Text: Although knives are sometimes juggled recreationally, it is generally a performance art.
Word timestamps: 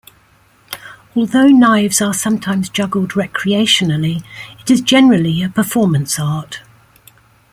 Although 1.15 1.49
knives 1.49 2.01
are 2.01 2.11
sometimes 2.15 2.69
juggled 2.69 3.11
recreationally, 3.11 4.23
it 4.59 4.71
is 4.71 4.81
generally 4.81 5.43
a 5.43 5.49
performance 5.49 6.19
art. 6.19 6.61